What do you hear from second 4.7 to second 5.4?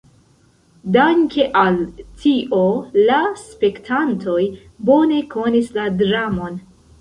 bone